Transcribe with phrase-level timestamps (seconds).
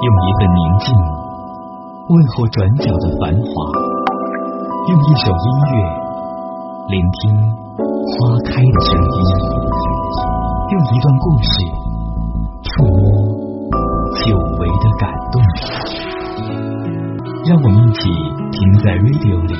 [0.00, 0.86] 用一份宁静
[2.06, 3.50] 问候转角的繁华，
[4.86, 5.76] 用一首音乐
[6.86, 7.18] 聆听
[8.06, 8.14] 花
[8.44, 9.18] 开的声音，
[10.70, 11.50] 用一段故事
[12.62, 13.02] 触摸
[14.14, 15.42] 久违的感动。
[17.44, 18.08] 让我们一起
[18.52, 19.54] 停在 radio 里，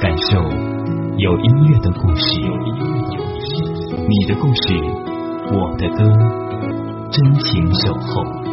[0.00, 0.40] 感受
[1.18, 2.40] 有音乐的故事。
[4.08, 4.80] 你的故事，
[5.52, 6.02] 我的歌，
[7.10, 8.45] 真情守候。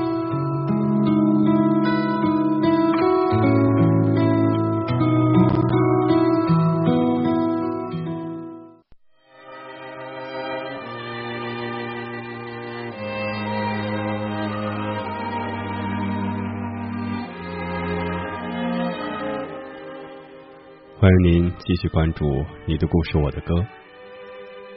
[21.04, 22.26] 欢迎您继续关注
[22.66, 23.56] 《你的故事，我的歌》。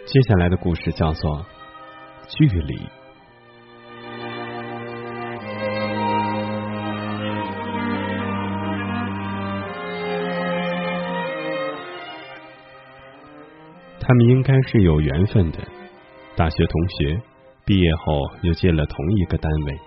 [0.06, 1.38] 接下来的故事叫做
[2.26, 2.74] 《距离》。
[14.00, 15.58] 他们应该是有缘分的，
[16.34, 17.22] 大学同学，
[17.64, 19.78] 毕业后又进了同一个单位。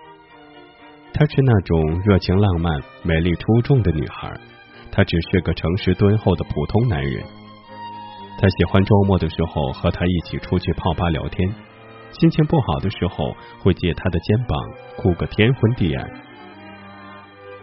[1.12, 4.40] 她是那种热情浪漫、美丽出众的女孩。
[4.92, 7.22] 他只是个诚实敦厚的普通男人。
[8.40, 11.48] 他喜欢周末的时候和他一起出去泡吧聊天，
[12.12, 14.58] 心情不好的时候会借他的肩膀
[14.96, 16.10] 哭个天昏地暗。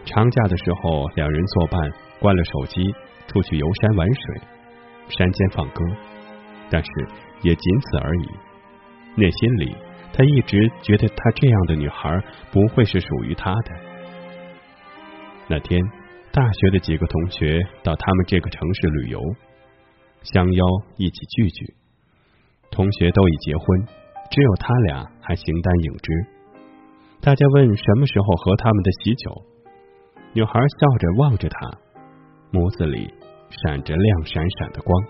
[0.04, 1.80] 长假的时候，两人作伴，
[2.20, 2.80] 关了手机，
[3.26, 4.40] 出去游山玩水，
[5.08, 5.84] 山间放歌，
[6.70, 6.90] 但是
[7.42, 8.28] 也仅此而已。
[9.16, 9.76] 内心里，
[10.12, 13.72] 他一直觉得他这样的女孩不会是属于他的。
[15.48, 15.80] 那天。
[16.38, 19.20] 大学的几个同学到他们这个城市旅游，
[20.22, 20.64] 相邀
[20.96, 21.74] 一起聚聚。
[22.70, 23.84] 同学都已结婚，
[24.30, 26.12] 只有他俩还形单影只。
[27.20, 29.42] 大家问什么时候喝他们的喜酒，
[30.32, 31.70] 女孩笑着望着他，
[32.52, 33.12] 眸子里
[33.50, 35.04] 闪着亮闪闪的光。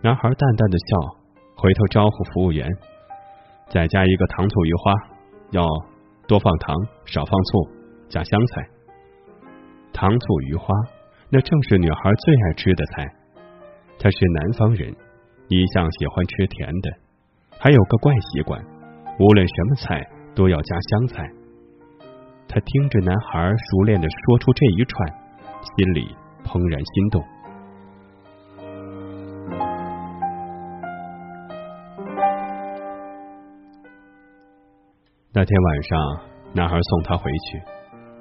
[0.00, 0.96] 男孩淡淡的笑，
[1.56, 2.70] 回头招呼服务员
[3.68, 4.94] ：“再加一个糖醋鱼花，
[5.50, 5.66] 要
[6.28, 7.68] 多放糖，少放醋，
[8.08, 8.68] 加香菜。”
[9.92, 10.74] 糖醋鱼花，
[11.30, 13.06] 那正是女孩最爱吃的菜。
[13.98, 14.94] 她是南方人，
[15.48, 16.90] 一向喜欢吃甜的，
[17.58, 18.62] 还有个怪习惯，
[19.18, 21.28] 无论什么菜都要加香菜。
[22.46, 25.08] 她听着男孩熟练的说出这一串，
[25.76, 27.24] 心里怦然心动。
[35.34, 36.20] 那天晚上，
[36.54, 37.60] 男孩送她回去，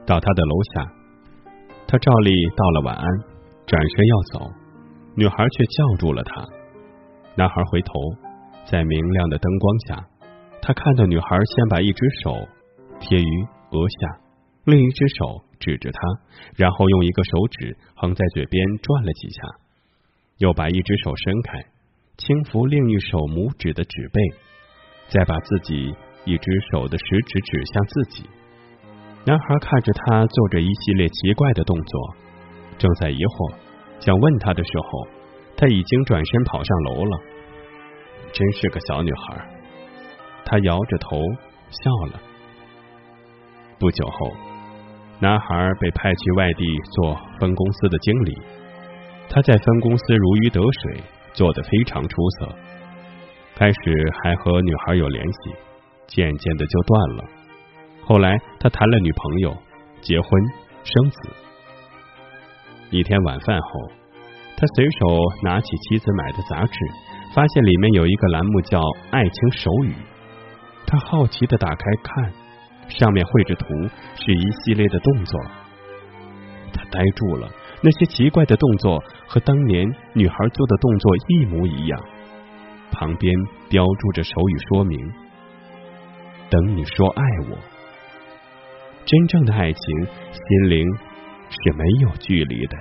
[0.06, 0.97] 到他的楼下。
[1.90, 3.06] 他照例道了晚安，
[3.66, 4.52] 转身要走，
[5.16, 6.46] 女孩却叫住了他。
[7.36, 7.94] 男孩回头，
[8.66, 10.06] 在明亮的灯光下，
[10.62, 12.46] 他看到女孩先把一只手
[13.00, 14.20] 贴于额下，
[14.66, 16.00] 另一只手指着他，
[16.58, 19.42] 然后用一个手指横在嘴边转了几下，
[20.40, 21.60] 又把一只手伸开，
[22.18, 24.22] 轻抚另一手拇指的指背，
[25.08, 25.96] 再把自己
[26.26, 28.30] 一只手的食指指向自己。
[29.28, 32.16] 男孩看着他做着一系列奇怪的动作，
[32.78, 33.54] 正在疑惑，
[34.00, 35.08] 想问他的时候，
[35.58, 37.20] 他已经转身跑上楼了。
[38.32, 39.50] 真是个小女孩，
[40.46, 41.20] 他摇着头
[41.68, 42.22] 笑了。
[43.78, 44.32] 不久后，
[45.20, 46.64] 男孩被派去外地
[46.96, 48.34] 做分公司的经理，
[49.28, 52.56] 他在分公司如鱼得水，做得非常出色。
[53.56, 55.52] 开始还和女孩有联系，
[56.08, 57.37] 渐渐的就断了。
[58.08, 59.58] 后来，他谈了女朋友，
[60.00, 60.30] 结婚
[60.86, 61.30] 生子。
[62.90, 63.68] 一天晚饭后，
[64.56, 66.74] 他随手拿起妻子买的杂志，
[67.36, 68.80] 发现里面有一个栏目叫
[69.12, 69.92] 《爱情手语》。
[70.86, 72.32] 他好奇的打开看，
[72.88, 73.68] 上面绘着图，
[74.16, 75.42] 是一系列的动作。
[76.72, 77.50] 他呆住了，
[77.82, 82.00] 那些奇怪的动作和当年女孩做的动作一模一样。
[82.90, 83.36] 旁边
[83.68, 84.98] 标注着手语说明
[86.50, 87.58] ：“等你说爱我。”
[89.08, 90.86] 真正的爱情，心灵
[91.50, 92.78] 是没有距离的。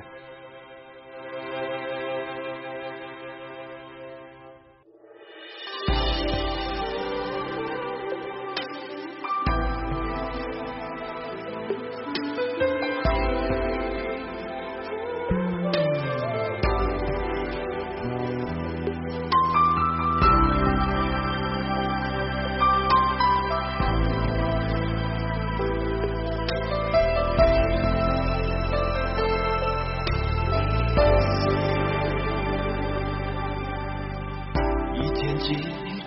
[35.38, 35.54] 几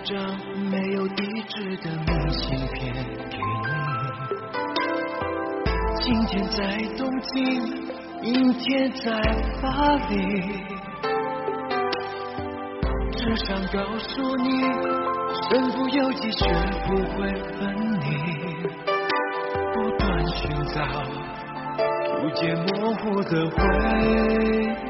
[0.04, 0.16] 张
[0.70, 2.92] 没有地址的明信片
[3.30, 3.68] 给你。
[6.00, 6.58] 今天在
[6.96, 7.38] 东京，
[8.22, 9.10] 明天在
[9.62, 10.14] 巴黎。
[13.12, 14.62] 只想告诉你，
[15.48, 16.44] 身不由己，学
[16.86, 17.58] 不会分
[18.00, 18.06] 离。
[19.72, 20.38] 不断寻
[20.74, 20.78] 找，
[22.06, 23.56] 逐渐模糊的回
[24.06, 24.89] 忆。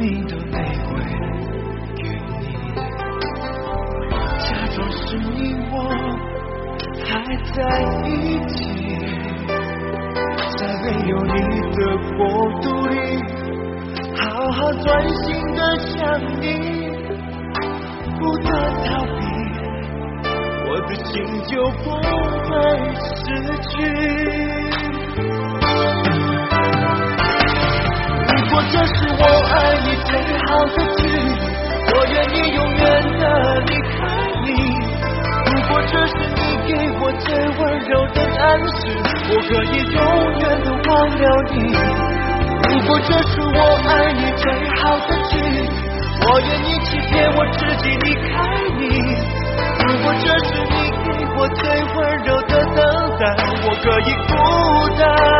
[0.00, 0.56] 命的玫
[0.88, 0.96] 瑰
[1.94, 2.40] 给你，
[4.38, 5.74] 假装是你我
[7.04, 7.06] 还
[7.52, 7.58] 在
[8.08, 8.08] 一
[8.48, 8.56] 起，
[10.56, 11.30] 在没有你
[11.76, 11.78] 的
[12.16, 12.18] 国
[12.62, 12.96] 度里，
[14.16, 15.20] 好好专心
[15.54, 15.98] 的想
[16.40, 16.46] 你，
[18.18, 18.48] 不断
[18.86, 19.20] 逃避，
[20.66, 21.12] 我的心
[21.46, 21.52] 就
[21.84, 21.84] 不
[22.48, 22.50] 会
[23.04, 23.20] 失
[23.68, 23.70] 去。
[28.72, 29.54] 这是我爱
[29.84, 30.10] 你最
[30.46, 31.16] 好的距离，
[31.92, 32.80] 我愿意永远
[33.18, 33.22] 的
[33.60, 33.98] 离开
[34.44, 34.48] 你。
[35.46, 36.70] 如果这是你给
[37.00, 38.42] 我最温柔的暗
[38.76, 38.78] 示，
[39.28, 39.98] 我可以永
[40.40, 41.56] 远的忘了你。
[42.68, 43.58] 如果这是我
[43.88, 44.44] 爱你最
[44.76, 45.58] 好的距离，
[46.22, 48.30] 我愿意欺骗我自己离开
[48.78, 48.82] 你。
[49.86, 50.74] 如果这是你
[51.04, 51.58] 给我最
[51.94, 52.78] 温柔的等
[53.18, 53.22] 待，
[53.64, 54.30] 我可以孤
[54.98, 55.39] 单。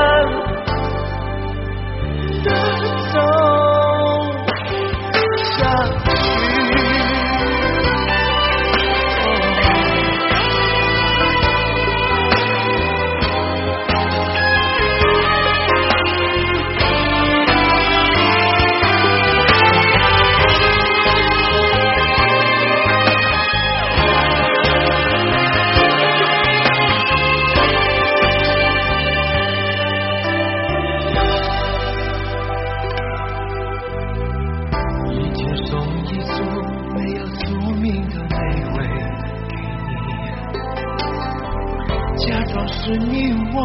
[42.91, 43.63] 是你我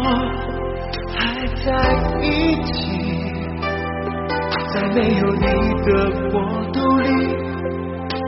[1.18, 1.18] 还
[1.64, 1.66] 在
[2.22, 2.70] 一起，
[4.72, 5.46] 在没有你
[5.82, 5.88] 的
[6.30, 6.34] 国
[6.72, 7.08] 度里，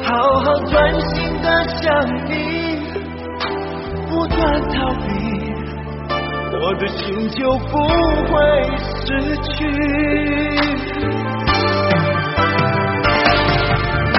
[0.03, 0.11] 好
[0.41, 1.87] 好专心的想
[2.27, 2.83] 你，
[4.11, 5.07] 不断逃避，
[6.61, 7.79] 我的心就不
[8.27, 8.35] 会
[9.07, 9.07] 失
[9.37, 9.55] 去。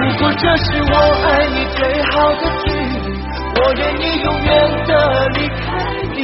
[0.18, 0.94] 果这是我
[1.26, 2.99] 爱你最好的距离，
[3.62, 4.50] 我愿意永远
[4.86, 4.90] 的
[5.34, 5.60] 离开
[6.14, 6.18] 你。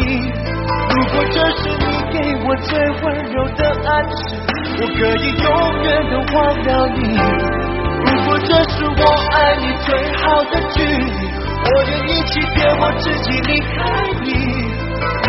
[0.89, 2.17] 如果这是你给
[2.47, 4.17] 我最温柔的暗示，
[4.81, 5.47] 我可以永
[5.83, 6.99] 远的忘了你。
[8.07, 9.03] 如果这是我
[9.33, 11.29] 爱你最好的距离，
[11.63, 13.75] 我愿意欺骗我自己离开
[14.25, 14.29] 你。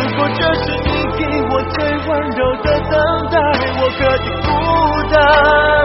[0.16, 0.88] 果这是你
[1.18, 1.20] 给
[1.50, 1.76] 我最
[2.08, 2.94] 温柔的等
[3.30, 3.36] 待，
[3.80, 4.48] 我可以孤
[5.12, 5.77] 单。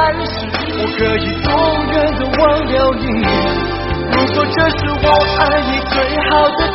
[0.00, 0.30] 但是，
[0.78, 1.50] 我可以永
[1.90, 3.02] 远的忘掉你。
[4.12, 5.06] 如果这是我
[5.40, 5.96] 爱你最
[6.30, 6.67] 好的